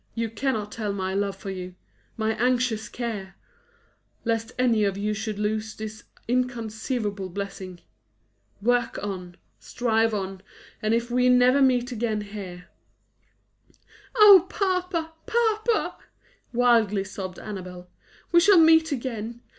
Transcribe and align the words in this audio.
you 0.15 0.31
cannot 0.31 0.71
tell 0.71 0.91
my 0.91 1.13
love 1.13 1.35
for 1.35 1.51
you 1.51 1.75
my 2.17 2.31
anxious 2.43 2.89
care! 2.89 3.35
lest 4.25 4.51
any 4.57 4.83
of 4.83 4.97
you 4.97 5.13
should 5.13 5.37
lose 5.37 5.75
this 5.75 6.05
inconceivable 6.27 7.29
blessing. 7.29 7.79
Work 8.63 8.97
on; 9.03 9.37
strive 9.59 10.11
on; 10.15 10.41
and 10.81 10.95
if 10.95 11.11
we 11.11 11.29
never 11.29 11.61
meet 11.61 11.91
again 11.91 12.21
here" 12.21 12.69
"Oh, 14.15 14.47
papa, 14.49 15.11
papa," 15.27 15.97
wildly 16.51 17.03
sobbed 17.03 17.37
Annabel, 17.37 17.87
"we 18.31 18.39
shall 18.39 18.57
meet 18.57 18.91
again! 18.91 19.41